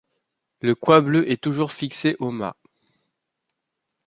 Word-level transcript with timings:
Le 0.61 0.73
coin 0.73 0.99
bleu 0.99 1.29
est 1.31 1.37
toujours 1.43 1.71
fixé 1.71 2.15
au 2.17 2.31
mat. 2.31 2.57